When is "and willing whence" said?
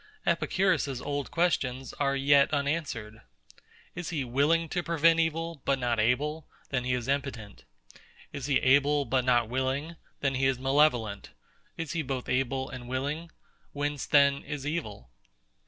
12.67-14.07